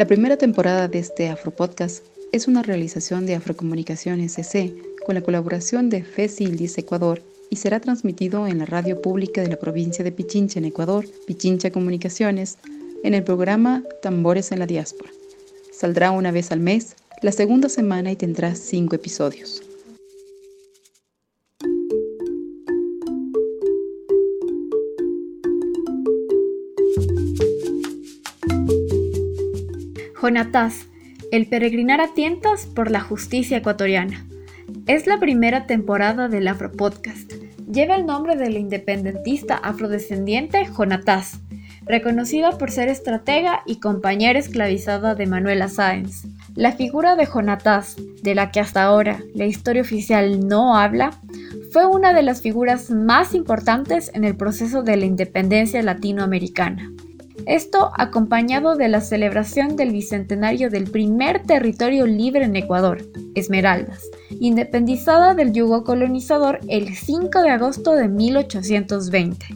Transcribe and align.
La 0.00 0.06
primera 0.06 0.38
temporada 0.38 0.88
de 0.88 0.98
este 0.98 1.28
Afropodcast 1.28 2.06
es 2.32 2.48
una 2.48 2.62
realización 2.62 3.26
de 3.26 3.34
Afrocomunicaciones 3.34 4.32
CC 4.32 4.74
con 5.04 5.14
la 5.14 5.20
colaboración 5.20 5.90
de 5.90 6.02
FESILDIS 6.02 6.78
Ecuador 6.78 7.20
y 7.50 7.56
será 7.56 7.80
transmitido 7.80 8.46
en 8.46 8.60
la 8.60 8.64
radio 8.64 9.02
pública 9.02 9.42
de 9.42 9.48
la 9.48 9.58
provincia 9.58 10.02
de 10.02 10.10
Pichincha 10.10 10.58
en 10.58 10.64
Ecuador, 10.64 11.04
Pichincha 11.26 11.70
Comunicaciones, 11.70 12.56
en 13.04 13.12
el 13.12 13.24
programa 13.24 13.84
Tambores 14.00 14.52
en 14.52 14.60
la 14.60 14.66
Diáspora. 14.66 15.10
Saldrá 15.70 16.12
una 16.12 16.30
vez 16.30 16.50
al 16.50 16.60
mes, 16.60 16.96
la 17.20 17.32
segunda 17.32 17.68
semana 17.68 18.10
y 18.10 18.16
tendrá 18.16 18.54
cinco 18.54 18.96
episodios. 18.96 19.62
Jonatás, 30.20 30.86
el 31.32 31.46
peregrinar 31.46 32.00
a 32.02 32.12
tientas 32.12 32.66
por 32.66 32.90
la 32.90 33.00
justicia 33.00 33.56
ecuatoriana. 33.56 34.26
Es 34.86 35.06
la 35.06 35.18
primera 35.18 35.66
temporada 35.66 36.28
del 36.28 36.48
Afropodcast. 36.48 37.32
Lleva 37.72 37.96
el 37.96 38.04
nombre 38.04 38.36
del 38.36 38.56
independentista 38.58 39.56
afrodescendiente 39.56 40.66
Jonatás, 40.76 41.40
reconocida 41.86 42.58
por 42.58 42.70
ser 42.70 42.88
estratega 42.88 43.62
y 43.64 43.80
compañera 43.80 44.38
esclavizada 44.38 45.14
de 45.14 45.26
Manuela 45.26 45.68
Sáenz. 45.68 46.24
La 46.54 46.72
figura 46.72 47.16
de 47.16 47.26
Jonatás, 47.26 47.96
de 48.22 48.34
la 48.34 48.50
que 48.50 48.60
hasta 48.60 48.82
ahora 48.82 49.20
la 49.34 49.46
historia 49.46 49.82
oficial 49.82 50.46
no 50.46 50.76
habla, 50.76 51.18
fue 51.72 51.86
una 51.86 52.12
de 52.12 52.22
las 52.22 52.42
figuras 52.42 52.90
más 52.90 53.34
importantes 53.34 54.10
en 54.12 54.24
el 54.24 54.36
proceso 54.36 54.82
de 54.82 54.96
la 54.96 55.06
independencia 55.06 55.82
latinoamericana. 55.82 56.90
Esto 57.46 57.90
acompañado 57.96 58.76
de 58.76 58.88
la 58.88 59.00
celebración 59.00 59.76
del 59.76 59.92
bicentenario 59.92 60.70
del 60.70 60.90
primer 60.90 61.42
territorio 61.42 62.06
libre 62.06 62.44
en 62.44 62.56
Ecuador, 62.56 63.02
Esmeraldas, 63.34 64.02
independizada 64.40 65.34
del 65.34 65.52
yugo 65.52 65.84
colonizador 65.84 66.60
el 66.68 66.94
5 66.94 67.42
de 67.42 67.50
agosto 67.50 67.92
de 67.92 68.08
1820. 68.08 69.46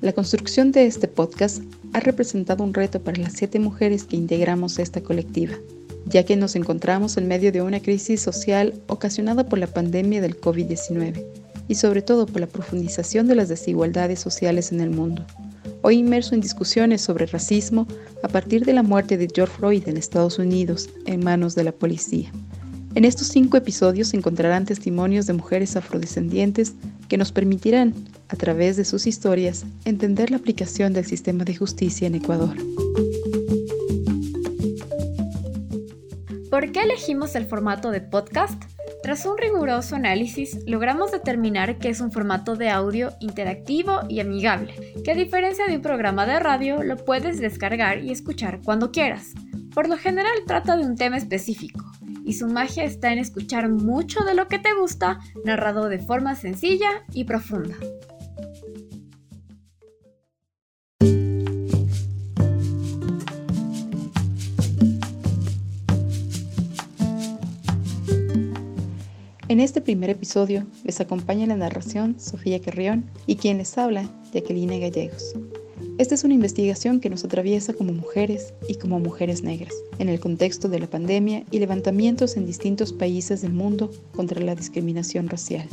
La 0.00 0.12
construcción 0.12 0.72
de 0.72 0.86
este 0.86 1.06
podcast 1.08 1.62
ha 1.92 2.00
representado 2.00 2.64
un 2.64 2.74
reto 2.74 3.00
para 3.00 3.20
las 3.20 3.34
siete 3.34 3.60
mujeres 3.60 4.04
que 4.04 4.16
integramos 4.16 4.78
esta 4.78 5.02
colectiva 5.02 5.54
ya 6.06 6.24
que 6.24 6.36
nos 6.36 6.56
encontramos 6.56 7.16
en 7.16 7.28
medio 7.28 7.52
de 7.52 7.62
una 7.62 7.80
crisis 7.80 8.20
social 8.20 8.74
ocasionada 8.86 9.48
por 9.48 9.58
la 9.58 9.66
pandemia 9.66 10.20
del 10.20 10.40
COVID-19 10.40 11.24
y 11.68 11.74
sobre 11.76 12.02
todo 12.02 12.26
por 12.26 12.40
la 12.40 12.46
profundización 12.46 13.28
de 13.28 13.36
las 13.36 13.48
desigualdades 13.48 14.18
sociales 14.18 14.72
en 14.72 14.80
el 14.80 14.90
mundo. 14.90 15.24
Hoy 15.82 15.98
inmerso 15.98 16.34
en 16.34 16.40
discusiones 16.40 17.00
sobre 17.00 17.26
racismo 17.26 17.86
a 18.22 18.28
partir 18.28 18.64
de 18.64 18.72
la 18.72 18.82
muerte 18.82 19.16
de 19.16 19.28
George 19.32 19.56
Floyd 19.56 19.88
en 19.88 19.96
Estados 19.96 20.38
Unidos 20.38 20.90
en 21.06 21.24
manos 21.24 21.54
de 21.54 21.64
la 21.64 21.72
policía. 21.72 22.30
En 22.96 23.04
estos 23.04 23.28
cinco 23.28 23.56
episodios 23.56 24.12
encontrarán 24.14 24.64
testimonios 24.64 25.26
de 25.26 25.32
mujeres 25.32 25.76
afrodescendientes 25.76 26.74
que 27.08 27.16
nos 27.16 27.30
permitirán, 27.30 27.94
a 28.28 28.36
través 28.36 28.76
de 28.76 28.84
sus 28.84 29.06
historias, 29.06 29.64
entender 29.84 30.30
la 30.30 30.38
aplicación 30.38 30.92
del 30.92 31.06
sistema 31.06 31.44
de 31.44 31.54
justicia 31.54 32.08
en 32.08 32.16
Ecuador. 32.16 32.56
¿Por 36.60 36.72
qué 36.72 36.82
elegimos 36.82 37.36
el 37.36 37.46
formato 37.46 37.90
de 37.90 38.02
podcast? 38.02 38.62
Tras 39.02 39.24
un 39.24 39.38
riguroso 39.38 39.96
análisis, 39.96 40.58
logramos 40.66 41.10
determinar 41.10 41.78
que 41.78 41.88
es 41.88 42.02
un 42.02 42.12
formato 42.12 42.54
de 42.54 42.68
audio 42.68 43.14
interactivo 43.18 44.00
y 44.10 44.20
amigable, 44.20 44.74
que 45.02 45.12
a 45.12 45.14
diferencia 45.14 45.66
de 45.66 45.76
un 45.76 45.80
programa 45.80 46.26
de 46.26 46.38
radio 46.38 46.82
lo 46.82 46.98
puedes 46.98 47.40
descargar 47.40 48.04
y 48.04 48.12
escuchar 48.12 48.60
cuando 48.62 48.92
quieras. 48.92 49.28
Por 49.74 49.88
lo 49.88 49.96
general 49.96 50.34
trata 50.46 50.76
de 50.76 50.84
un 50.84 50.96
tema 50.96 51.16
específico, 51.16 51.82
y 52.26 52.34
su 52.34 52.46
magia 52.46 52.84
está 52.84 53.10
en 53.10 53.20
escuchar 53.20 53.70
mucho 53.70 54.22
de 54.24 54.34
lo 54.34 54.46
que 54.46 54.58
te 54.58 54.74
gusta, 54.74 55.18
narrado 55.46 55.88
de 55.88 56.00
forma 56.00 56.34
sencilla 56.34 56.90
y 57.14 57.24
profunda. 57.24 57.76
En 69.50 69.58
este 69.58 69.80
primer 69.80 70.10
episodio 70.10 70.64
les 70.84 71.00
acompaña 71.00 71.44
la 71.44 71.56
narración 71.56 72.20
Sofía 72.20 72.60
Carrión 72.60 73.10
y 73.26 73.34
quien 73.34 73.58
les 73.58 73.76
habla, 73.78 74.08
Jacqueline 74.32 74.78
Gallegos. 74.78 75.34
Esta 75.98 76.14
es 76.14 76.22
una 76.22 76.34
investigación 76.34 77.00
que 77.00 77.10
nos 77.10 77.24
atraviesa 77.24 77.72
como 77.72 77.92
mujeres 77.92 78.54
y 78.68 78.76
como 78.76 79.00
mujeres 79.00 79.42
negras, 79.42 79.74
en 79.98 80.08
el 80.08 80.20
contexto 80.20 80.68
de 80.68 80.78
la 80.78 80.86
pandemia 80.86 81.42
y 81.50 81.58
levantamientos 81.58 82.36
en 82.36 82.46
distintos 82.46 82.92
países 82.92 83.42
del 83.42 83.52
mundo 83.52 83.90
contra 84.14 84.40
la 84.40 84.54
discriminación 84.54 85.28
racial. 85.28 85.66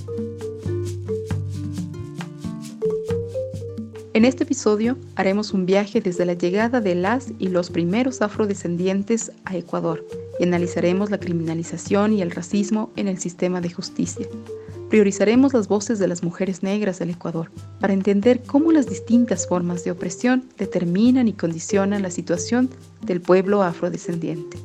En 4.15 4.25
este 4.25 4.43
episodio 4.43 4.97
haremos 5.13 5.53
un 5.53 5.67
viaje 5.67 6.01
desde 6.01 6.25
la 6.25 6.33
llegada 6.33 6.81
de 6.81 6.95
las 6.95 7.27
y 7.37 7.49
los 7.49 7.69
primeros 7.69 8.23
afrodescendientes 8.23 9.31
a 9.45 9.55
Ecuador 9.55 10.03
y 10.39 10.43
analizaremos 10.43 11.09
la 11.11 11.19
criminalización 11.19 12.13
y 12.13 12.21
el 12.21 12.31
racismo 12.31 12.91
en 12.95 13.07
el 13.07 13.17
sistema 13.17 13.61
de 13.61 13.69
justicia. 13.69 14.27
Priorizaremos 14.89 15.53
las 15.53 15.67
voces 15.67 15.99
de 15.99 16.07
las 16.07 16.23
mujeres 16.23 16.63
negras 16.63 16.99
del 16.99 17.09
Ecuador 17.09 17.51
para 17.79 17.93
entender 17.93 18.41
cómo 18.43 18.71
las 18.71 18.87
distintas 18.87 19.47
formas 19.47 19.83
de 19.83 19.91
opresión 19.91 20.47
determinan 20.57 21.27
y 21.27 21.33
condicionan 21.33 22.01
la 22.01 22.11
situación 22.11 22.69
del 23.01 23.19
pueblo 23.19 23.63
afrodescendiente. 23.63 24.57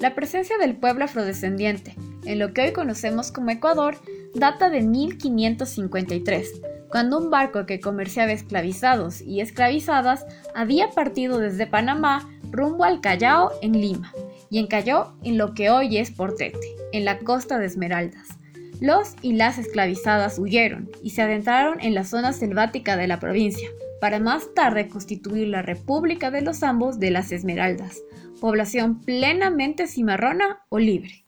La 0.00 0.14
presencia 0.14 0.58
del 0.58 0.76
pueblo 0.76 1.04
afrodescendiente 1.04 1.96
en 2.24 2.38
lo 2.38 2.52
que 2.52 2.62
hoy 2.62 2.72
conocemos 2.72 3.32
como 3.32 3.50
Ecuador 3.50 3.96
data 4.34 4.68
de 4.70 4.82
1553, 4.82 6.60
cuando 6.94 7.18
un 7.18 7.28
barco 7.28 7.66
que 7.66 7.80
comerciaba 7.80 8.30
esclavizados 8.30 9.20
y 9.20 9.40
esclavizadas 9.40 10.24
había 10.54 10.90
partido 10.90 11.40
desde 11.40 11.66
Panamá 11.66 12.30
rumbo 12.52 12.84
al 12.84 13.00
Callao 13.00 13.50
en 13.62 13.72
Lima 13.72 14.12
y 14.48 14.60
encalló 14.60 15.12
en 15.24 15.36
lo 15.36 15.54
que 15.54 15.70
hoy 15.70 15.98
es 15.98 16.12
Portete, 16.12 16.76
en 16.92 17.04
la 17.04 17.18
costa 17.18 17.58
de 17.58 17.66
Esmeraldas. 17.66 18.38
Los 18.80 19.16
y 19.22 19.32
las 19.32 19.58
esclavizadas 19.58 20.38
huyeron 20.38 20.88
y 21.02 21.10
se 21.10 21.22
adentraron 21.22 21.80
en 21.80 21.94
la 21.94 22.04
zona 22.04 22.32
selvática 22.32 22.96
de 22.96 23.08
la 23.08 23.18
provincia, 23.18 23.68
para 24.00 24.20
más 24.20 24.54
tarde 24.54 24.86
constituir 24.86 25.48
la 25.48 25.62
República 25.62 26.30
de 26.30 26.42
los 26.42 26.62
Ambos 26.62 27.00
de 27.00 27.10
las 27.10 27.32
Esmeraldas, 27.32 28.02
población 28.40 29.00
plenamente 29.00 29.88
cimarrona 29.88 30.60
o 30.68 30.78
libre. 30.78 31.23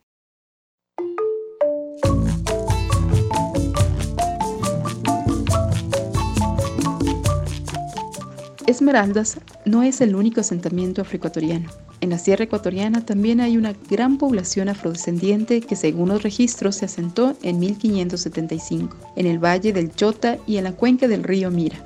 Esmeraldas 8.66 9.38
no 9.64 9.84
es 9.84 10.00
el 10.00 10.16
único 10.16 10.40
asentamiento 10.40 11.00
afroecuatoriano. 11.00 11.70
En 12.00 12.10
la 12.10 12.18
sierra 12.18 12.44
ecuatoriana 12.44 13.06
también 13.06 13.40
hay 13.40 13.56
una 13.56 13.74
gran 13.88 14.18
población 14.18 14.68
afrodescendiente 14.68 15.60
que 15.60 15.76
según 15.76 16.08
los 16.08 16.24
registros 16.24 16.74
se 16.74 16.86
asentó 16.86 17.36
en 17.42 17.60
1575, 17.60 18.96
en 19.14 19.26
el 19.26 19.38
valle 19.38 19.72
del 19.72 19.94
Chota 19.94 20.38
y 20.48 20.56
en 20.56 20.64
la 20.64 20.72
cuenca 20.72 21.06
del 21.06 21.22
río 21.22 21.52
Mira. 21.52 21.76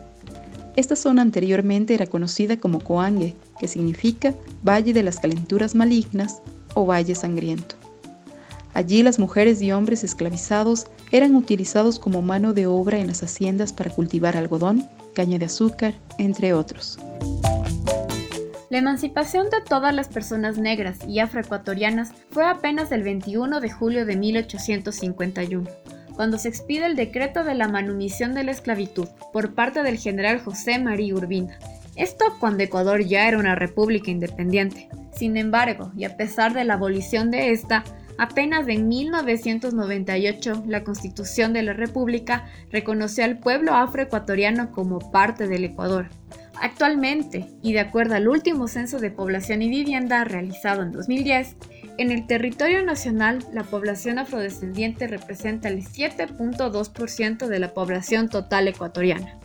Esta 0.74 0.96
zona 0.96 1.20
anteriormente 1.20 1.92
era 1.92 2.06
conocida 2.06 2.58
como 2.58 2.80
Coangue, 2.80 3.36
que 3.58 3.68
significa 3.68 4.34
Valle 4.66 4.94
de 4.94 5.02
las 5.02 5.18
Calenturas 5.18 5.74
Malignas 5.74 6.40
o 6.74 6.86
Valle 6.86 7.14
Sangriento. 7.14 7.74
Allí 8.72 9.02
las 9.02 9.18
mujeres 9.18 9.60
y 9.60 9.70
hombres 9.72 10.02
esclavizados 10.02 10.86
eran 11.10 11.34
utilizados 11.36 11.98
como 11.98 12.22
mano 12.22 12.54
de 12.54 12.66
obra 12.66 12.98
en 12.98 13.08
las 13.08 13.22
haciendas 13.22 13.74
para 13.74 13.90
cultivar 13.90 14.36
algodón, 14.36 14.88
caña 15.14 15.38
de 15.38 15.46
azúcar, 15.46 15.94
entre 16.18 16.52
otros. 16.52 16.98
La 18.70 18.78
emancipación 18.78 19.50
de 19.50 19.60
todas 19.68 19.92
las 19.92 20.08
personas 20.08 20.56
negras 20.56 20.98
y 21.06 21.18
afroecuatorianas 21.18 22.12
fue 22.30 22.46
apenas 22.46 22.92
el 22.92 23.02
21 23.02 23.60
de 23.60 23.68
julio 23.68 24.06
de 24.06 24.16
1851, 24.16 25.68
cuando 26.14 26.38
se 26.38 26.48
expide 26.48 26.86
el 26.86 26.94
decreto 26.94 27.42
de 27.42 27.54
la 27.54 27.66
manumisión 27.66 28.32
de 28.32 28.44
la 28.44 28.52
esclavitud 28.52 29.08
por 29.32 29.54
parte 29.54 29.82
del 29.82 29.98
general 29.98 30.40
José 30.40 30.78
María 30.78 31.14
Urbina. 31.14 31.58
Esto 31.96 32.24
cuando 32.38 32.62
Ecuador 32.62 33.04
ya 33.04 33.26
era 33.26 33.38
una 33.38 33.56
república 33.56 34.12
independiente. 34.12 34.88
Sin 35.12 35.36
embargo, 35.36 35.90
y 35.96 36.04
a 36.04 36.16
pesar 36.16 36.54
de 36.54 36.64
la 36.64 36.74
abolición 36.74 37.32
de 37.32 37.50
esta, 37.50 37.82
Apenas 38.20 38.68
en 38.68 38.86
1998, 38.86 40.64
la 40.66 40.84
Constitución 40.84 41.54
de 41.54 41.62
la 41.62 41.72
República 41.72 42.44
reconoció 42.70 43.24
al 43.24 43.38
pueblo 43.38 43.72
afroecuatoriano 43.72 44.72
como 44.72 45.10
parte 45.10 45.48
del 45.48 45.64
Ecuador. 45.64 46.10
Actualmente, 46.60 47.46
y 47.62 47.72
de 47.72 47.80
acuerdo 47.80 48.16
al 48.16 48.28
último 48.28 48.68
censo 48.68 48.98
de 48.98 49.10
población 49.10 49.62
y 49.62 49.70
vivienda 49.70 50.24
realizado 50.24 50.82
en 50.82 50.92
2010, 50.92 51.56
en 51.96 52.10
el 52.10 52.26
territorio 52.26 52.84
nacional 52.84 53.38
la 53.54 53.64
población 53.64 54.18
afrodescendiente 54.18 55.06
representa 55.06 55.70
el 55.70 55.82
7.2% 55.82 57.46
de 57.46 57.58
la 57.58 57.72
población 57.72 58.28
total 58.28 58.68
ecuatoriana. 58.68 59.38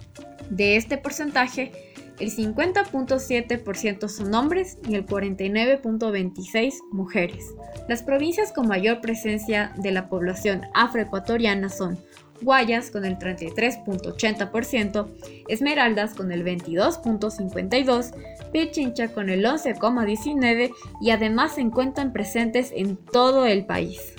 De 0.49 0.75
este 0.75 0.97
porcentaje, 0.97 1.71
el 2.19 2.31
50.7% 2.31 4.07
son 4.07 4.33
hombres 4.33 4.77
y 4.87 4.95
el 4.95 5.05
49.26% 5.05 6.73
mujeres. 6.91 7.53
Las 7.87 8.03
provincias 8.03 8.51
con 8.51 8.67
mayor 8.67 9.01
presencia 9.01 9.73
de 9.77 9.91
la 9.91 10.09
población 10.09 10.63
afroecuatoriana 10.73 11.69
son 11.69 11.97
Guayas 12.41 12.91
con 12.91 13.05
el 13.05 13.17
33.80%, 13.17 15.07
Esmeraldas 15.47 16.13
con 16.13 16.31
el 16.31 16.43
22.52%, 16.43 18.13
Pichincha 18.51 19.07
con 19.09 19.29
el 19.29 19.45
11.19% 19.45 20.71
y 21.01 21.11
además 21.11 21.55
se 21.55 21.61
encuentran 21.61 22.11
presentes 22.13 22.71
en 22.75 22.97
todo 22.97 23.45
el 23.45 23.65
país. 23.65 24.15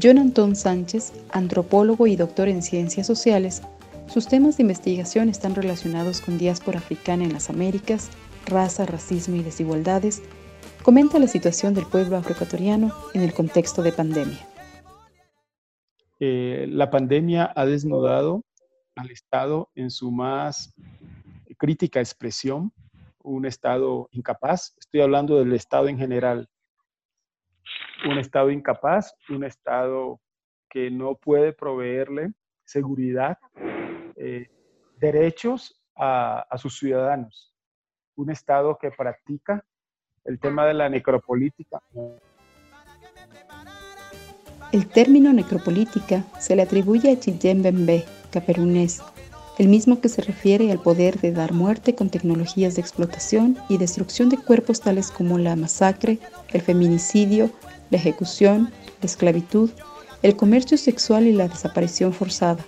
Jonathan 0.00 0.56
Sánchez, 0.56 1.12
antropólogo 1.30 2.06
y 2.06 2.16
doctor 2.16 2.48
en 2.48 2.62
ciencias 2.62 3.06
sociales, 3.06 3.60
sus 4.08 4.26
temas 4.28 4.56
de 4.56 4.62
investigación 4.62 5.28
están 5.28 5.54
relacionados 5.54 6.22
con 6.22 6.38
diáspora 6.38 6.78
africana 6.78 7.24
en 7.24 7.34
las 7.34 7.50
Américas, 7.50 8.08
raza, 8.46 8.86
racismo 8.86 9.36
y 9.36 9.42
desigualdades. 9.42 10.22
Comenta 10.82 11.18
la 11.18 11.26
situación 11.26 11.74
del 11.74 11.84
pueblo 11.84 12.16
afroecuatoriano 12.16 12.94
en 13.12 13.20
el 13.20 13.34
contexto 13.34 13.82
de 13.82 13.92
pandemia. 13.92 14.38
Eh, 16.18 16.66
la 16.70 16.90
pandemia 16.90 17.52
ha 17.54 17.66
desnudado 17.66 18.42
al 18.96 19.10
Estado 19.10 19.68
en 19.74 19.90
su 19.90 20.10
más 20.10 20.72
crítica 21.58 22.00
expresión, 22.00 22.72
un 23.22 23.44
Estado 23.44 24.08
incapaz. 24.12 24.74
Estoy 24.78 25.02
hablando 25.02 25.38
del 25.38 25.52
Estado 25.52 25.88
en 25.88 25.98
general, 25.98 26.48
un 28.06 28.18
Estado 28.18 28.50
incapaz, 28.50 29.14
un 29.28 29.44
Estado 29.44 30.20
que 30.68 30.90
no 30.90 31.16
puede 31.16 31.52
proveerle 31.52 32.32
seguridad, 32.64 33.38
eh, 34.16 34.48
derechos 34.98 35.80
a, 35.96 36.46
sus 36.56 36.78
ciudadanos, 36.78 37.52
un 38.16 38.30
Estado 38.30 38.78
que 38.80 38.90
practica 38.90 39.64
el 40.24 40.38
tema 40.38 40.66
de 40.66 40.74
la 40.74 40.88
necropolítica. 40.88 41.82
El 44.72 44.86
término 44.88 45.32
necropolítica 45.32 46.24
se 46.38 46.54
le 46.54 46.62
atribuye 46.62 47.10
a 47.10 47.18
Chiyem 47.18 47.62
Bembe, 47.62 48.04
caperunés, 48.30 49.02
el 49.58 49.68
mismo 49.68 50.00
que 50.00 50.08
se 50.08 50.22
refiere 50.22 50.70
al 50.70 50.78
poder 50.78 51.18
de 51.20 51.32
dar 51.32 51.52
muerte 51.52 51.94
con 51.94 52.08
tecnologías 52.08 52.76
de 52.76 52.80
explotación 52.80 53.58
y 53.68 53.76
destrucción 53.76 54.30
de 54.30 54.38
cuerpos 54.38 54.80
tales 54.80 55.10
como 55.10 55.38
la 55.38 55.56
masacre, 55.56 56.18
el 56.52 56.62
feminicidio, 56.62 57.50
la 57.90 57.98
ejecución, 57.98 58.72
la 59.00 59.06
esclavitud, 59.06 59.70
el 60.22 60.36
comercio 60.36 60.78
sexual 60.78 61.26
y 61.26 61.32
la 61.32 61.48
desaparición 61.48 62.12
forzada, 62.12 62.64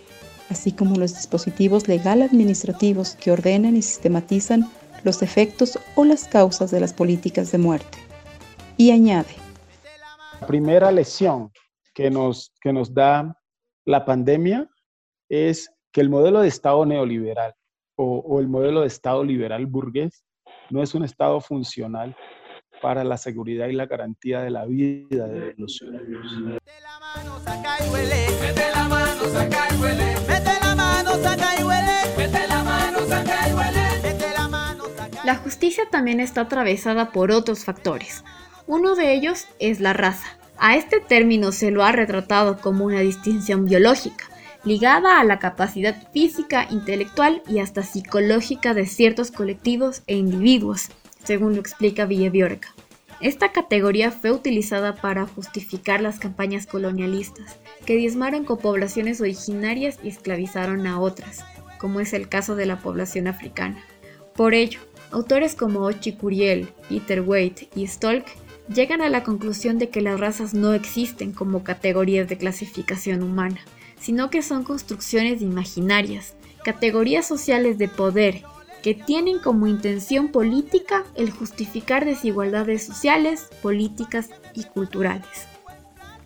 así 0.51 0.73
como 0.73 0.97
los 0.97 1.15
dispositivos 1.15 1.89
legal 1.89 2.23
administrativos 2.23 3.15
que 3.17 3.31
ordenan 3.31 3.77
y 3.77 3.83
sistematizan 3.83 4.71
los 5.05 5.23
efectos 5.23 5.79
o 5.95 6.05
las 6.05 6.29
causas 6.29 6.71
de 6.71 6.81
las 6.81 6.93
políticas 6.93 7.53
de 7.53 7.59
muerte. 7.59 7.99
Y 8.77 8.91
añade. 8.91 9.35
La 10.41 10.47
primera 10.47 10.91
lección 10.91 11.51
que 11.95 12.11
nos, 12.11 12.53
que 12.61 12.73
nos 12.73 12.93
da 12.93 13.37
la 13.85 14.05
pandemia 14.05 14.69
es 15.29 15.71
que 15.93 16.01
el 16.01 16.09
modelo 16.09 16.41
de 16.41 16.49
Estado 16.49 16.87
neoliberal 16.87 17.55
o, 17.97 18.19
o 18.19 18.41
el 18.41 18.49
modelo 18.49 18.81
de 18.81 18.87
Estado 18.87 19.23
liberal 19.23 19.67
burgués 19.67 20.25
no 20.71 20.83
es 20.83 20.95
un 20.95 21.05
Estado 21.05 21.41
funcional 21.41 22.17
para 22.83 23.05
la 23.05 23.17
seguridad 23.17 23.69
y 23.69 23.73
la 23.73 23.87
garantía 23.87 24.41
de 24.41 24.51
la 24.51 24.67
vida 24.67 25.27
de 25.27 25.55
los 25.57 25.77
ciudadanos. 25.77 26.61
La 35.25 35.37
justicia 35.37 35.85
también 35.91 36.19
está 36.19 36.43
atravesada 36.43 37.13
por 37.13 37.31
otros 37.31 37.65
factores. 37.65 38.25
Uno 38.67 38.97
de 38.97 39.15
ellos 39.15 39.47
es 39.61 39.81
la 39.81 39.93
raza. 39.93 40.27
A 40.59 40.77
este 40.77 41.01
término 41.01 41.53
se 41.53 41.71
lo 41.71 41.85
ha 41.85 41.93
retratado 41.93 42.59
como 42.59 42.85
una 42.85 43.01
distinción 43.01 43.67
biológica, 43.67 44.25
ligada 44.65 45.21
a 45.21 45.25
la 45.25 45.39
capacidad 45.39 46.11
física, 46.13 46.67
intelectual 46.71 47.43
y 47.49 47.61
hasta 47.61 47.83
psicológica 47.83 48.75
de 48.75 48.87
ciertos 48.87 49.31
colectivos 49.31 50.03
e 50.07 50.17
individuos, 50.17 50.91
según 51.25 51.55
lo 51.55 51.61
explica 51.61 52.07
Villaviorca. 52.07 52.75
Esta 53.21 53.53
categoría 53.53 54.11
fue 54.11 54.33
utilizada 54.33 54.97
para 54.97 55.27
justificar 55.27 56.01
las 56.01 56.19
campañas 56.19 56.67
colonialistas, 56.67 57.57
que 57.87 57.97
diezmaron 57.97 58.45
poblaciones 58.45 59.21
originarias 59.21 59.99
y 60.03 60.09
esclavizaron 60.09 60.87
a 60.87 61.01
otras, 61.01 61.45
como 61.79 62.01
es 62.01 62.13
el 62.13 62.29
caso 62.29 62.57
de 62.57 62.67
la 62.67 62.81
población 62.81 63.29
africana. 63.29 63.85
Por 64.35 64.55
ello, 64.55 64.81
autores 65.13 65.55
como 65.55 65.81
Ochi 65.81 66.13
Curiel, 66.13 66.69
Peter 66.89 67.21
Waite 67.21 67.69
y 67.77 67.87
Stolk 67.87 68.27
llegan 68.73 69.03
a 69.03 69.09
la 69.09 69.23
conclusión 69.23 69.79
de 69.79 69.89
que 69.89 70.01
las 70.01 70.19
razas 70.19 70.55
no 70.55 70.75
existen 70.75 71.33
como 71.33 71.63
categorías 71.63 72.29
de 72.29 72.39
clasificación 72.39 73.23
humana, 73.23 73.61
sino 74.01 74.31
que 74.31 74.43
son 74.43 74.65
construcciones 74.65 75.43
imaginarias, 75.43 76.35
categorías 76.65 77.27
sociales 77.27 77.79
de 77.79 77.89
poder 77.89 78.43
que 78.83 78.95
tienen 78.95 79.39
como 79.39 79.67
intención 79.67 80.29
política 80.29 81.05
el 81.15 81.31
justificar 81.31 82.05
desigualdades 82.05 82.85
sociales, 82.85 83.49
políticas 83.63 84.31
y 84.55 84.65
culturales. 84.65 85.47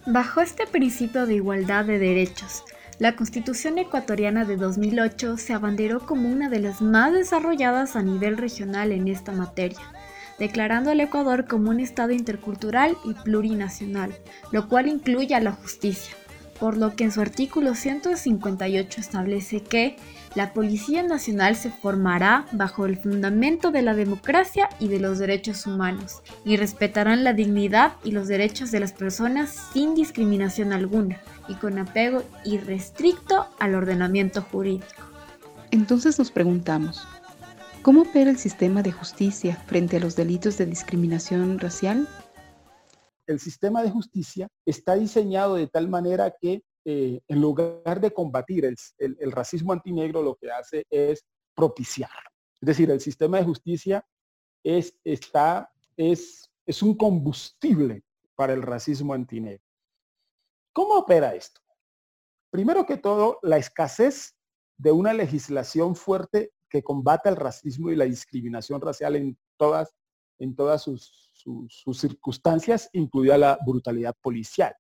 Bajo 0.07 0.41
este 0.41 0.67
principio 0.67 1.27
de 1.27 1.35
igualdad 1.35 1.85
de 1.85 1.99
derechos, 1.99 2.65
la 2.99 3.15
Constitución 3.15 3.77
ecuatoriana 3.77 4.47
de 4.47 4.57
2008 4.57 5.37
se 5.37 5.53
abanderó 5.53 6.01
como 6.07 6.31
una 6.31 6.49
de 6.49 6.61
las 6.61 6.81
más 6.81 7.13
desarrolladas 7.13 7.95
a 7.95 8.03
nivel 8.03 8.39
regional 8.39 8.91
en 8.93 9.09
esta 9.09 9.33
materia, 9.33 9.93
declarando 10.39 10.91
al 10.91 11.01
Ecuador 11.01 11.47
como 11.47 11.71
un 11.71 11.81
Estado 11.81 12.13
intercultural 12.13 12.97
y 13.05 13.13
plurinacional, 13.13 14.15
lo 14.51 14.69
cual 14.69 14.89
incluye 14.89 15.35
a 15.35 15.41
la 15.41 15.53
justicia, 15.53 16.15
por 16.59 16.77
lo 16.77 16.97
que 16.97 17.05
en 17.05 17.13
su 17.13 17.21
artículo 17.21 17.75
158 17.75 19.01
establece 19.01 19.63
que 19.63 19.97
la 20.35 20.53
Policía 20.53 21.03
Nacional 21.03 21.57
se 21.57 21.71
formará 21.71 22.47
bajo 22.53 22.85
el 22.85 22.97
fundamento 22.97 23.71
de 23.71 23.83
la 23.83 23.95
democracia 23.95 24.69
y 24.79 24.89
de 24.89 25.01
los 25.01 25.19
derechos 25.19 25.67
humanos, 25.67 26.23
y 26.45 26.57
respetarán 26.57 27.25
la 27.25 27.33
dignidad 27.33 27.95
y 28.05 28.11
los 28.11 28.29
derechos 28.29 28.71
de 28.71 28.81
las 28.81 28.93
personas 28.93 29.71
sin 29.73 29.95
discriminación 29.95 30.73
alguna 30.73 31.21
y 31.49 31.55
con 31.55 31.79
apego 31.79 32.23
irrestricto 32.45 33.47
al 33.59 33.75
ordenamiento 33.75 34.43
jurídico. 34.43 34.87
Entonces 35.71 36.19
nos 36.19 36.31
preguntamos, 36.31 37.07
¿cómo 37.83 38.03
opera 38.03 38.31
el 38.31 38.39
sistema 38.39 38.83
de 38.83 38.93
justicia 38.93 39.57
frente 39.67 39.97
a 39.97 40.01
los 40.01 40.17
delitos 40.17 40.59
de 40.59 40.67
discriminación 40.67 41.59
racial? 41.59 42.09
El 43.27 43.41
sistema 43.41 43.83
de 43.83 43.91
justicia 43.91 44.49
está 44.65 44.95
diseñado 44.95 45.57
de 45.57 45.67
tal 45.67 45.89
manera 45.89 46.35
que 46.41 46.63
eh, 46.85 47.21
en 47.27 47.41
lugar 47.41 48.01
de 48.01 48.13
combatir 48.13 48.65
el, 48.65 49.33
racismo 49.33 49.73
antinegro, 49.73 50.23
lo 50.23 50.37
que 50.37 50.51
hace 50.51 50.87
es 50.89 51.25
propiciar. 51.55 52.11
Es 52.61 52.67
decir, 52.67 52.91
el 52.91 53.01
sistema 53.01 53.39
de 53.39 53.45
justicia 53.45 54.07
es, 54.63 54.97
está, 55.03 55.69
es, 55.97 56.49
es 56.65 56.83
un 56.83 56.97
combustible 56.97 58.05
para 58.37 58.53
el 58.53 58.63
racismo 58.63 59.15
antinegro. 59.15 59.65
¿Cómo 60.73 60.95
opera 60.95 61.35
esto? 61.35 61.61
Primero 62.51 62.87
que 62.87 62.99
todo, 62.99 63.41
la 63.43 63.57
escasez 63.57 64.37
de 64.79 64.93
una 64.93 65.13
legislación 65.13 65.97
fuerte 65.97 66.53
que 66.69 66.83
combata 66.83 67.31
el 67.31 67.37
racismo 67.37 67.91
y 67.91 67.97
la 67.97 68.05
discriminación 68.05 68.81
racial 68.81 69.17
en 69.17 69.37
todas, 69.57 69.93
en 70.39 70.55
todas 70.55 70.83
sus, 70.83 71.26
sus 71.69 71.99
circunstancias, 71.99 72.89
incluida 72.93 73.39
la 73.39 73.59
brutalidad 73.65 74.15
policial. 74.21 74.75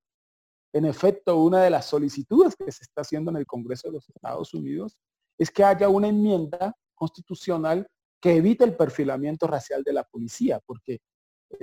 En 0.73 0.85
efecto, 0.85 1.39
una 1.39 1.63
de 1.63 1.71
las 1.71 1.87
solicitudes 1.87 2.55
que 2.57 2.71
se 2.71 2.85
está 2.85 3.03
haciendo 3.03 3.31
en 3.31 3.39
el 3.39 3.47
Congreso 3.47 3.89
de 3.89 3.95
los 3.95 4.09
Estados 4.09 4.53
Unidos 4.53 4.99
es 5.39 5.51
que 5.51 5.65
haya 5.65 5.89
una 5.89 6.09
enmienda 6.09 6.75
constitucional 6.95 7.87
que 8.21 8.37
evite 8.37 8.65
el 8.65 8.77
perfilamiento 8.77 9.47
racial 9.47 9.83
de 9.83 9.93
la 9.93 10.05
policía, 10.05 10.61
porque 10.67 10.99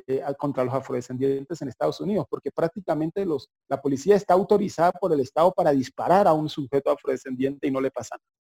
eh, 0.07 0.23
contra 0.37 0.63
los 0.63 0.73
afrodescendientes 0.73 1.61
en 1.61 1.67
Estados 1.67 1.99
Unidos, 1.99 2.25
porque 2.29 2.51
prácticamente 2.51 3.25
los, 3.25 3.49
la 3.67 3.81
policía 3.81 4.15
está 4.15 4.33
autorizada 4.33 4.91
por 4.93 5.11
el 5.13 5.19
Estado 5.19 5.51
para 5.51 5.71
disparar 5.71 6.27
a 6.27 6.33
un 6.33 6.47
sujeto 6.49 6.89
afrodescendiente 6.89 7.67
y 7.67 7.71
no 7.71 7.81
le 7.81 7.91
pasa 7.91 8.15
nada. 8.15 8.43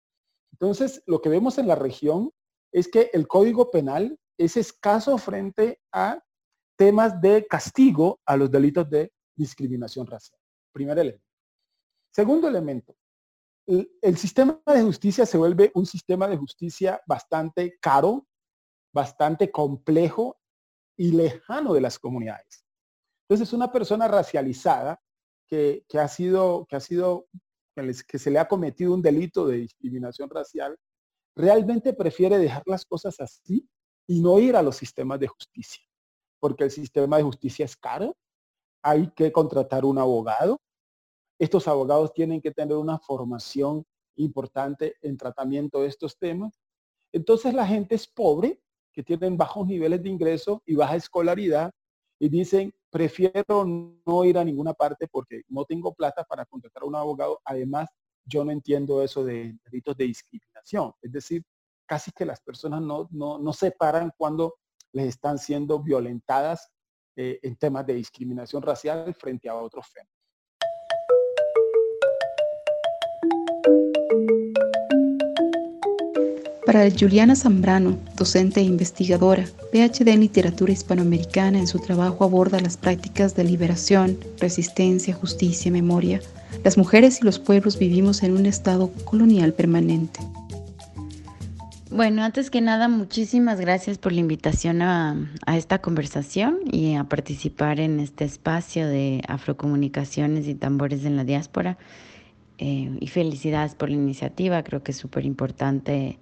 Entonces, 0.54 1.02
lo 1.08 1.22
que 1.22 1.30
vemos 1.30 1.58
en 1.58 1.68
la 1.68 1.76
región 1.76 2.32
es 2.72 2.88
que 2.88 3.10
el 3.14 3.28
Código 3.28 3.72
Penal 3.72 4.18
es 4.38 4.58
escaso 4.58 5.18
frente 5.18 5.80
a 5.92 6.23
temas 6.76 7.20
de 7.22 7.46
castigo 7.48 8.20
a 8.26 8.38
los 8.38 8.50
delitos 8.52 8.90
de 8.90 9.12
discriminación 9.36 10.08
racial. 10.08 10.40
Primer 10.72 10.98
elemento. 10.98 11.26
Segundo 12.12 12.48
elemento, 12.48 12.96
el, 13.66 14.18
sistema 14.18 14.62
de 14.66 14.82
justicia 14.82 15.26
se 15.26 15.38
vuelve 15.38 15.72
un 15.74 15.86
sistema 15.86 16.28
de 16.28 16.38
justicia 16.38 17.02
bastante 17.08 17.78
caro, 17.80 18.28
bastante 18.94 19.52
complejo 19.52 20.38
y 20.98 21.12
lejano 21.12 21.74
de 21.74 21.82
las 21.82 21.98
comunidades. 21.98 22.66
Entonces, 23.28 23.54
una 23.54 23.72
persona 23.72 24.08
racializada 24.08 25.02
que, 25.48 25.86
ha 25.94 26.08
sido, 26.08 26.66
que 26.68 26.76
ha 26.76 26.80
sido, 26.80 27.28
que 28.08 28.20
se 28.20 28.32
le 28.32 28.40
ha 28.40 28.48
cometido 28.48 28.94
un 28.94 29.02
delito 29.02 29.48
de 29.48 29.58
discriminación 29.58 30.30
racial, 30.30 30.78
realmente 31.36 31.94
prefiere 31.94 32.38
dejar 32.38 32.64
las 32.66 32.86
cosas 32.86 33.20
así 33.20 33.68
y 34.08 34.22
no 34.22 34.40
ir 34.40 34.56
a 34.56 34.62
los 34.62 34.76
sistemas 34.76 35.20
de 35.20 35.28
justicia, 35.28 35.84
porque 36.44 36.66
el 36.66 36.72
sistema 36.72 37.16
de 37.16 37.24
justicia 37.24 37.64
es 37.64 37.78
caro, 37.78 38.18
hay 38.82 39.10
que 39.12 39.32
contratar 39.32 39.86
un 39.86 39.98
abogado, 39.98 40.60
estos 41.40 41.70
abogados 41.70 42.14
tienen 42.14 42.42
que 42.42 42.52
tener 42.52 42.76
una 42.76 43.00
formación 43.00 43.86
importante 44.18 44.96
en 45.02 45.16
tratamiento 45.16 45.80
de 45.80 45.88
estos 45.88 46.18
temas. 46.18 46.60
Entonces 47.14 47.54
la 47.54 47.66
gente 47.66 47.96
es 47.96 48.06
pobre, 48.06 48.60
que 48.92 49.04
tienen 49.04 49.38
bajos 49.38 49.66
niveles 49.66 50.04
de 50.04 50.10
ingreso 50.10 50.62
y 50.66 50.76
baja 50.76 50.98
escolaridad, 50.98 51.72
y 52.20 52.28
dicen, 52.28 52.74
prefiero 52.90 53.64
no 54.06 54.26
ir 54.26 54.38
a 54.38 54.44
ninguna 54.44 54.74
parte 54.74 55.08
porque 55.08 55.44
no 55.48 55.64
tengo 55.64 55.94
plata 55.94 56.26
para 56.26 56.46
contratar 56.46 56.84
a 56.84 56.88
un 56.88 56.96
abogado. 56.96 57.40
Además, 57.46 57.88
yo 58.26 58.44
no 58.44 58.52
entiendo 58.52 59.02
eso 59.02 59.24
de 59.24 59.58
delitos 59.64 59.96
de 59.96 60.08
discriminación. 60.08 60.92
Es 61.02 61.14
decir, 61.14 61.42
casi 61.86 62.12
que 62.12 62.26
las 62.26 62.42
personas 62.42 62.82
no, 62.82 63.08
no, 63.12 63.40
no 63.40 63.54
separan 63.54 64.12
cuando 64.18 64.56
les 64.94 65.08
están 65.08 65.38
siendo 65.38 65.80
violentadas 65.80 66.72
eh, 67.16 67.40
en 67.44 67.56
temas 67.56 67.86
de 67.86 67.96
discriminación 67.96 68.62
racial 68.62 69.14
frente 69.14 69.50
a 69.50 69.56
otros 69.56 69.88
fenómenos. 69.88 70.24
Para 76.66 76.90
Juliana 76.90 77.36
Zambrano, 77.36 77.98
docente 78.16 78.62
e 78.62 78.64
investigadora, 78.64 79.46
PhD 79.72 80.08
en 80.08 80.22
literatura 80.22 80.72
hispanoamericana, 80.72 81.60
en 81.60 81.68
su 81.68 81.78
trabajo 81.80 82.24
aborda 82.24 82.60
las 82.60 82.78
prácticas 82.78 83.36
de 83.36 83.44
liberación, 83.44 84.18
resistencia, 84.40 85.14
justicia, 85.14 85.72
memoria. 85.72 86.22
Las 86.64 86.78
mujeres 86.78 87.20
y 87.22 87.26
los 87.26 87.38
pueblos 87.38 87.78
vivimos 87.78 88.24
en 88.24 88.36
un 88.36 88.46
estado 88.46 88.92
colonial 89.06 89.54
permanente. 89.54 90.20
Bueno, 91.96 92.24
antes 92.24 92.50
que 92.50 92.60
nada, 92.60 92.88
muchísimas 92.88 93.60
gracias 93.60 94.00
por 94.00 94.14
la 94.14 94.20
invitación 94.20 94.82
a, 94.82 95.16
esta 95.56 95.78
conversación 95.78 96.58
y 96.72 96.96
a 96.96 97.04
participar 97.04 97.80
en 97.80 98.00
este 98.00 98.26
espacio 98.26 98.88
de 98.88 99.22
afrocomunicaciones 99.28 100.48
y 100.48 100.56
tambores 100.56 101.06
en 101.06 101.18
la 101.18 101.24
diáspora. 101.24 101.78
Eh, 102.58 102.98
y 103.00 103.08
felicidades 103.10 103.76
por 103.76 103.90
la 103.90 103.96
iniciativa, 103.98 104.64
creo 104.64 104.82
que 104.82 104.92
es 104.92 104.98
súper 104.98 105.24
importante 105.24 106.18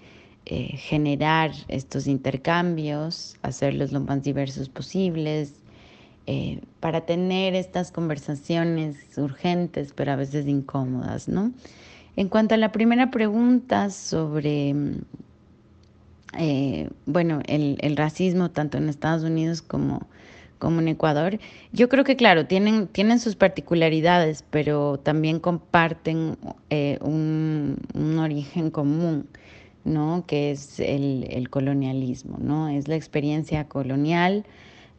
eh, 0.46 0.76
generar 0.76 1.52
estos 1.70 2.06
intercambios, 2.06 3.38
hacerlos 3.42 3.94
lo 3.94 4.02
más 4.02 4.22
diversos 4.24 4.68
posibles, 4.68 5.54
eh, 6.28 6.60
para 6.82 7.06
tener 7.06 7.56
estas 7.56 7.94
conversaciones 7.94 8.98
urgentes, 9.18 9.94
pero 9.96 10.12
a 10.12 10.18
veces 10.18 10.48
incómodas, 10.48 11.30
¿no? 11.30 11.54
En 12.18 12.28
cuanto 12.28 12.56
a 12.56 12.58
la 12.58 12.74
primera 12.74 13.10
pregunta 13.10 13.90
sobre, 13.90 14.76
eh, 16.38 16.90
bueno, 17.06 17.42
el, 17.48 17.96
racismo 17.98 18.52
tanto 18.52 18.78
en 18.78 18.90
Estados 18.90 19.24
Unidos 19.24 19.62
como, 19.62 20.08
en 20.62 20.88
Ecuador, 20.88 21.40
yo 21.72 21.90
creo 21.90 22.04
que, 22.04 22.16
claro, 22.16 22.46
tienen, 22.46 23.20
sus 23.20 23.36
particularidades, 23.36 24.44
pero 24.50 25.00
también 25.00 25.40
comparten 25.40 26.38
un, 27.02 27.78
un 27.94 28.20
origen 28.20 28.72
común. 28.72 29.28
¿no? 29.84 30.26
que 30.28 30.52
es 30.52 30.80
el, 30.80 31.48
colonialismo, 31.50 32.38
¿no? 32.40 32.70
es 32.70 32.88
la 32.88 32.96
experiencia 32.96 33.68
colonial 33.68 34.46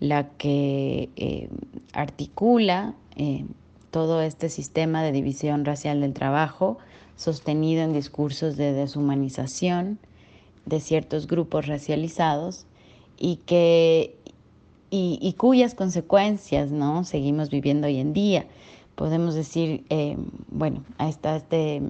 la 0.01 0.29
que 0.31 1.11
eh, 1.17 1.49
articula 1.93 2.95
eh, 3.17 3.45
todo 3.91 4.23
este 4.23 4.49
sistema 4.49 5.03
de 5.03 5.13
división 5.13 5.65
racial 5.65 6.01
del 6.01 6.13
trabajo 6.13 6.79
sostenido 7.17 7.85
en 7.85 7.93
discursos 7.93 8.57
de 8.57 8.73
deshumanización 8.73 9.99
de 10.67 10.81
ciertos 10.81 11.27
grupos 11.27 11.67
racializados 11.67 12.67
y 13.19 13.37
que 13.47 14.17
y, 14.95 15.35
cuyas 15.39 15.75
consecuencias 15.75 16.71
no 16.71 17.05
seguimos 17.05 17.49
viviendo 17.49 17.87
hoy 17.87 17.99
en 17.99 18.13
día 18.13 18.47
podemos 18.95 19.35
decir 19.35 19.85
eh, 19.89 20.17
bueno 20.51 20.85
ahí 20.99 21.09
está 21.09 21.37
este 21.37 21.81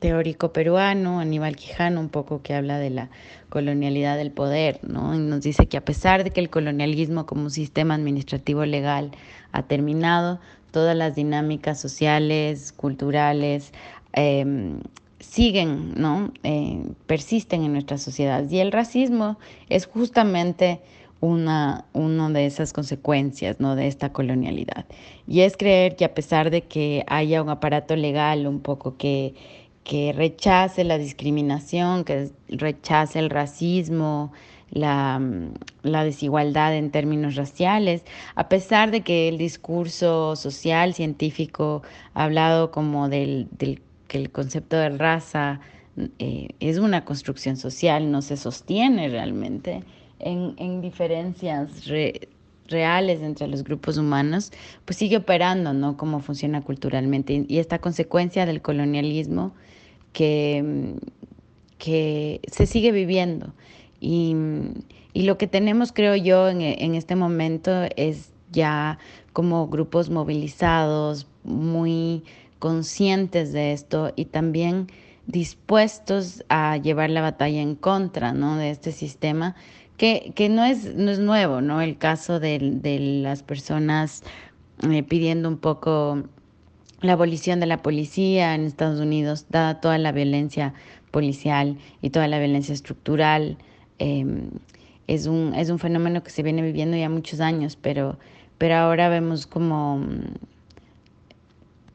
teórico 0.00 0.52
peruano, 0.52 1.20
Aníbal 1.20 1.56
Quijano, 1.56 2.00
un 2.00 2.08
poco 2.08 2.42
que 2.42 2.54
habla 2.54 2.78
de 2.78 2.90
la 2.90 3.10
colonialidad 3.50 4.16
del 4.16 4.32
poder, 4.32 4.80
¿no? 4.82 5.14
Y 5.14 5.18
nos 5.18 5.42
dice 5.42 5.66
que 5.66 5.76
a 5.76 5.84
pesar 5.84 6.24
de 6.24 6.30
que 6.30 6.40
el 6.40 6.50
colonialismo 6.50 7.26
como 7.26 7.50
sistema 7.50 7.94
administrativo 7.94 8.64
legal 8.64 9.12
ha 9.52 9.62
terminado, 9.62 10.40
todas 10.72 10.96
las 10.96 11.14
dinámicas 11.14 11.80
sociales, 11.80 12.72
culturales, 12.72 13.72
em, 14.12 14.80
siguen, 15.20 15.94
¿no? 15.96 16.32
Eh, 16.42 16.82
persisten 17.06 17.62
en 17.62 17.72
nuestra 17.72 17.98
sociedad. 17.98 18.48
Y 18.50 18.58
el 18.58 18.72
racismo 18.72 19.38
es 19.68 19.86
justamente 19.86 20.80
una, 21.20 21.84
una 21.92 22.30
de 22.30 22.46
esas 22.46 22.72
consecuencias 22.72 23.60
¿no? 23.60 23.76
de 23.76 23.86
esta 23.86 24.12
colonialidad. 24.12 24.86
Y 25.28 25.42
es 25.42 25.56
creer 25.56 25.94
que 25.94 26.04
a 26.04 26.14
pesar 26.14 26.50
de 26.50 26.62
que 26.62 27.04
haya 27.06 27.42
un 27.42 27.50
aparato 27.50 27.94
legal 27.94 28.46
un 28.46 28.60
poco 28.60 28.96
que 28.96 29.34
que 29.84 30.12
rechace 30.12 30.84
la 30.84 30.98
discriminación, 30.98 32.04
que 32.04 32.30
rechace 32.48 33.18
el 33.18 33.30
racismo, 33.30 34.32
la, 34.70 35.20
desigualdad 35.82 36.76
en 36.76 36.90
términos 36.90 37.34
raciales, 37.34 38.04
a 38.34 38.48
pesar 38.48 38.90
de 38.90 39.00
que 39.00 39.28
el 39.28 39.38
discurso 39.38 40.36
social, 40.36 40.94
científico, 40.94 41.82
ha 42.14 42.24
hablado 42.24 42.70
como 42.70 43.08
del, 43.08 43.48
que 44.10 44.18
el 44.18 44.32
concepto 44.32 44.76
de 44.76 44.88
raza 44.90 45.60
eh, 46.18 46.48
es 46.58 46.78
una 46.78 47.04
construcción 47.04 47.56
social, 47.56 48.10
no 48.10 48.22
se 48.22 48.36
sostiene 48.36 49.08
realmente 49.08 49.84
en, 50.18 50.80
diferencias 50.80 51.88
reales 52.66 53.22
entre 53.22 53.46
los 53.46 53.62
grupos 53.62 53.98
humanos, 53.98 54.50
pues 54.84 54.96
sigue 54.96 55.16
operando, 55.16 55.72
¿no? 55.74 55.96
Cómo 55.96 56.18
funciona 56.18 56.60
culturalmente. 56.60 57.44
Y 57.46 57.58
esta 57.58 57.78
consecuencia 57.78 58.46
del 58.46 58.60
colonialismo 58.62 59.54
que, 60.12 60.96
que 61.78 62.40
se 62.50 62.66
sigue 62.66 62.90
viviendo. 62.90 63.54
Y, 64.00 64.34
lo 65.14 65.38
que 65.38 65.46
tenemos, 65.46 65.92
creo 65.92 66.16
yo, 66.16 66.48
en, 66.48 66.62
en 66.62 66.96
este 66.96 67.14
momento 67.14 67.70
es 67.94 68.32
ya 68.50 68.98
como 69.32 69.68
grupos 69.68 70.10
movilizados, 70.10 71.28
muy 71.44 72.24
conscientes 72.60 73.52
de 73.52 73.72
esto 73.72 74.12
y 74.14 74.26
también 74.26 74.86
dispuestos 75.26 76.44
a 76.48 76.76
llevar 76.76 77.10
la 77.10 77.22
batalla 77.22 77.60
en 77.60 77.74
contra 77.74 78.32
¿no? 78.32 78.56
de 78.56 78.70
este 78.70 78.92
sistema, 78.92 79.56
que, 79.96 80.32
que 80.36 80.48
no, 80.48 80.64
es, 80.64 80.94
no 80.94 81.10
es 81.10 81.18
nuevo, 81.18 81.60
¿no? 81.60 81.80
El 81.82 81.98
caso 81.98 82.40
de, 82.40 82.58
de 82.58 82.98
las 82.98 83.42
personas 83.42 84.22
eh, 84.82 85.02
pidiendo 85.02 85.48
un 85.48 85.58
poco 85.58 86.22
la 87.02 87.12
abolición 87.12 87.60
de 87.60 87.66
la 87.66 87.82
policía 87.82 88.54
en 88.54 88.64
Estados 88.64 89.00
Unidos, 89.00 89.46
dada 89.50 89.80
toda 89.80 89.98
la 89.98 90.12
violencia 90.12 90.74
policial 91.10 91.76
y 92.02 92.10
toda 92.10 92.28
la 92.28 92.38
violencia 92.38 92.72
estructural, 92.72 93.58
em, 93.98 94.50
es, 95.06 95.26
un, 95.26 95.54
es 95.54 95.70
un 95.70 95.78
fenómeno 95.78 96.22
que 96.22 96.30
se 96.30 96.42
viene 96.42 96.62
viviendo 96.62 96.96
ya 96.96 97.08
muchos 97.08 97.40
años, 97.40 97.76
pero, 97.76 98.18
pero 98.58 98.76
ahora 98.76 99.08
vemos 99.08 99.46
como 99.46 100.02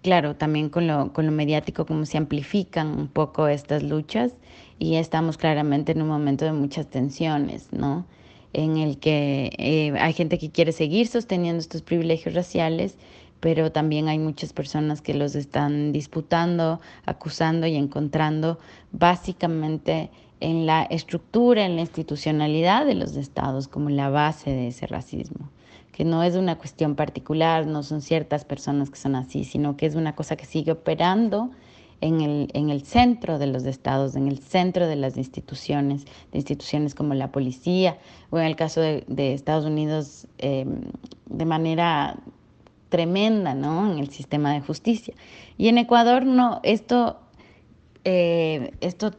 claro, 0.05 0.35
también 0.35 0.69
con 0.69 0.85
lo, 0.85 1.11
con 1.13 1.25
lo 1.25 1.31
mediático, 1.31 1.87
como 1.87 2.05
se 2.05 2.19
amplifican 2.19 2.89
un 2.89 3.07
poco 3.07 3.47
estas 3.47 3.81
luchas 3.81 4.33
y 4.77 4.97
estamos 4.97 5.35
claramente 5.35 5.93
en 5.93 6.03
un 6.03 6.07
momento 6.07 6.45
de 6.45 6.53
muchas 6.53 6.87
tensiones, 6.87 7.73
¿no? 7.73 8.05
En 8.53 8.77
el 8.77 8.99
que 8.99 9.49
eh, 9.57 9.93
hay 9.99 10.13
gente 10.13 10.37
que 10.37 10.51
quiere 10.51 10.73
seguir 10.73 11.07
sosteniendo 11.07 11.59
estos 11.59 11.81
privilegios 11.81 12.35
raciales, 12.35 12.99
pero 13.39 13.71
también 13.71 14.07
hay 14.07 14.19
muchas 14.19 14.53
personas 14.53 15.01
que 15.01 15.15
los 15.15 15.33
están 15.33 15.91
disputando, 15.91 16.79
acusando 17.07 17.65
y 17.65 17.75
encontrando 17.75 18.59
básicamente 18.91 20.11
en 20.39 20.67
la 20.67 20.83
estructura, 20.83 21.65
en 21.65 21.77
la 21.77 21.81
institucionalidad 21.81 22.85
de 22.85 22.93
los 22.93 23.15
estados 23.15 23.67
como 23.67 23.89
la 23.89 24.09
base 24.09 24.51
de 24.51 24.67
ese 24.67 24.85
racismo 24.85 25.49
que 25.95 26.03
no 26.03 26.23
es 26.23 26.35
una 26.35 26.57
cuestión 26.57 26.95
particular, 26.95 27.65
no 27.65 27.81
son 27.81 28.01
ciertas 28.01 28.43
personas 28.43 28.89
que 28.89 28.97
son 28.97 29.15
así, 29.15 29.45
sino 29.45 29.77
que 29.77 29.85
es 29.85 29.95
una 29.95 30.13
cosa 30.13 30.35
que 30.35 30.45
sigue 30.45 30.73
operando 30.73 31.51
en 32.01 32.19
el, 32.19 32.49
en 32.53 32.69
el 32.69 32.83
centro 32.83 33.39
de 33.39 33.47
los 33.47 33.63
estados, 33.63 34.17
en 34.17 34.27
el 34.27 34.39
centro 34.39 34.87
de 34.89 34.97
las 34.97 35.15
instituciones, 35.15 36.03
de 36.33 36.39
instituciones 36.39 36.95
como 36.95 37.13
la 37.13 37.31
policía, 37.31 37.97
o 38.29 38.37
en 38.37 38.43
el 38.43 38.57
caso 38.57 38.81
de, 38.81 39.05
Estados 39.33 39.63
Unidos, 39.63 40.27
em, 40.37 40.81
de 41.27 41.45
manera 41.45 42.17
tremenda, 42.89 43.55
¿no? 43.55 43.89
En 43.89 43.99
el 43.99 44.09
sistema 44.09 44.51
de 44.51 44.59
justicia. 44.59 45.13
Y 45.57 45.69
en 45.69 45.77
Ecuador, 45.77 46.25
no, 46.25 46.59
esto, 46.63 47.21
eh, 48.03 48.73
esto 48.81 49.11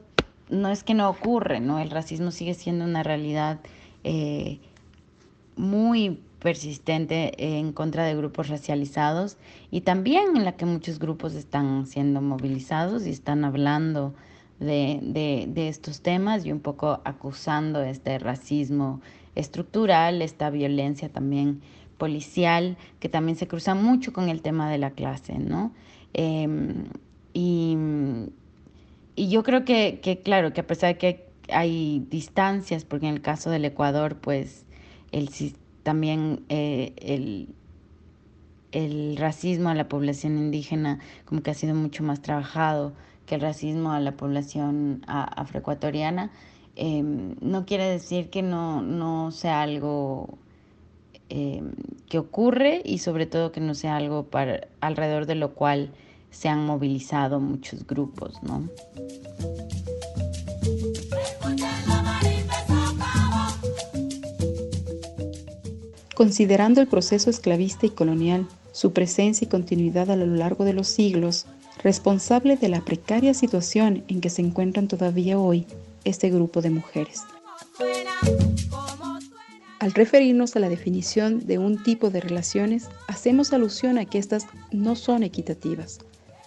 no 0.50 0.68
es 0.68 0.85
que 0.85 0.92
no 0.92 1.09
ocurre, 1.09 1.59
¿no? 1.59 1.78
El 1.78 1.90
racismo 1.90 2.33
sigue 2.33 2.52
siendo 2.52 2.85
una 2.85 3.02
realidad 3.02 3.61
eh, 4.04 4.61
muy 5.56 6.21
persistente 6.46 7.32
en 7.58 7.72
contra 7.72 8.04
de 8.04 8.14
grupos 8.14 8.46
racializados 8.46 9.36
y 9.72 9.80
también 9.80 10.36
en 10.36 10.44
la 10.44 10.52
que 10.52 10.64
muchos 10.64 11.00
grupos 11.00 11.34
están 11.34 11.88
siendo 11.88 12.22
movilizados 12.22 13.04
y 13.04 13.10
están 13.10 13.44
hablando 13.44 14.14
de, 14.60 15.50
estos 15.56 16.02
temas 16.02 16.46
y 16.46 16.52
un 16.52 16.60
poco 16.60 17.00
acusando 17.02 17.82
este 17.82 18.20
racismo 18.20 19.00
estructural, 19.34 20.22
esta 20.22 20.48
violencia 20.50 21.08
también 21.08 21.62
policial, 21.98 22.76
que 23.00 23.08
también 23.08 23.36
se 23.36 23.48
cruza 23.48 23.74
mucho 23.74 24.12
con 24.12 24.28
el 24.28 24.40
tema 24.40 24.70
de 24.70 24.78
la 24.78 24.92
clase, 24.92 25.40
¿no? 25.40 25.72
Em, 26.14 26.84
y, 27.34 27.76
yo 29.16 29.42
creo 29.42 29.64
que, 29.64 29.98
que, 30.00 30.20
claro, 30.20 30.52
que 30.52 30.60
a 30.60 30.66
pesar 30.68 30.94
de 30.94 30.98
que 30.98 31.26
hay 31.48 32.06
distancias, 32.08 32.84
porque 32.84 33.08
en 33.08 33.14
el 33.14 33.20
caso 33.20 33.50
del 33.50 33.64
Ecuador, 33.64 34.18
pues 34.20 34.64
el 35.10 35.30
sistema 35.30 35.65
también 35.87 36.45
eh, 36.49 36.95
el, 36.97 37.55
el 38.73 39.16
racismo 39.16 39.69
a 39.69 39.75
la 39.76 39.88
población 39.88 40.37
indígena 40.37 40.99
como 41.26 41.45
que 41.45 41.52
ha 41.52 41.55
sido 41.55 41.76
mucho 41.76 42.02
más 42.02 42.21
trabajado 42.23 42.93
que 43.25 43.37
el 43.37 43.40
racismo 43.40 43.93
a 43.93 44.00
la 44.00 44.16
población 44.16 45.05
afroecuatoriana. 45.07 46.33
Em, 46.75 47.37
no 47.40 47.66
quiere 47.66 47.88
decir 47.88 48.31
que 48.31 48.43
no, 48.43 48.83
no 48.83 49.31
sea 49.31 49.62
algo 49.62 50.38
em, 51.28 51.71
que 52.09 52.19
ocurre 52.19 52.83
y 52.85 52.99
sobre 52.99 53.26
todo 53.26 53.52
que 53.52 53.61
no 53.61 53.75
sea 53.75 53.95
algo 53.95 54.25
para, 54.25 54.66
alrededor 54.81 55.26
de 55.26 55.37
lo 55.37 55.55
cual 55.55 55.93
se 56.31 56.49
han 56.49 56.66
movilizado 56.66 57.38
muchos 57.38 57.87
grupos, 57.87 58.43
¿no? 58.43 58.69
Considerando 66.16 66.80
el 66.80 66.87
proceso 66.87 67.28
esclavista 67.28 67.85
y 67.85 67.90
colonial, 67.90 68.49
su 68.73 68.94
presencia 68.94 69.44
y 69.44 69.49
continuidad 69.49 70.11
a 70.11 70.16
lo 70.16 70.25
largo 70.25 70.64
de 70.64 70.73
los 70.73 70.88
siglos, 70.88 71.44
responsable 71.85 72.56
de 72.56 72.70
la 72.70 72.80
precaria 72.80 73.35
situación 73.35 74.02
en 74.08 74.22
que 74.22 74.31
se 74.31 74.40
encuentran 74.40 74.88
todavía 74.88 75.38
hoy 75.38 75.66
este 76.05 76.31
grupo 76.31 76.62
de 76.62 76.70
mujeres. 76.70 77.20
Al 79.79 79.92
referirnos 79.92 80.57
a 80.57 80.61
la 80.61 80.70
definición 80.70 81.46
de 81.46 81.59
un 81.59 81.83
tipo 81.83 82.09
de 82.09 82.22
relaciones, 82.22 82.88
hacemos 83.09 83.52
alusión 83.52 83.98
a 83.98 84.07
que 84.07 84.16
éstas 84.16 84.46
no 84.72 84.96
son 84.96 85.22
equitativas. 85.22 85.98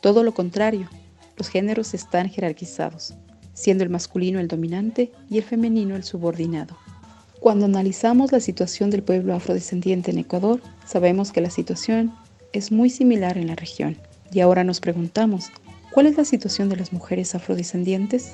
Todo 0.01 0.23
lo 0.23 0.33
contrario, 0.33 0.89
los 1.37 1.47
géneros 1.47 1.93
están 1.93 2.27
jerarquizados, 2.27 3.13
siendo 3.53 3.83
el 3.83 3.91
masculino 3.91 4.39
el 4.39 4.47
dominante 4.47 5.11
y 5.29 5.37
el 5.37 5.43
femenino 5.43 5.95
el 5.95 6.03
subordinado. 6.03 6.75
Cuando 7.39 7.65
analizamos 7.65 8.33
la 8.33 8.41
situación 8.41 8.89
del 8.89 9.01
pueblo 9.01 9.33
afrodescendiente 9.33 10.11
en 10.11 10.17
Ecuador, 10.17 10.59
sabemos 10.85 11.31
que 11.31 11.39
la 11.39 11.49
situación 11.49 12.13
es 12.51 12.69
muy 12.69 12.89
similar 12.89 13.37
en 13.37 13.47
la 13.47 13.55
región. 13.55 13.97
Y 14.33 14.41
ahora 14.41 14.65
nos 14.65 14.81
preguntamos, 14.81 15.49
¿cuál 15.91 16.07
es 16.07 16.17
la 16.17 16.25
situación 16.25 16.67
de 16.67 16.75
las 16.75 16.91
mujeres 16.91 17.35
afrodescendientes? 17.35 18.33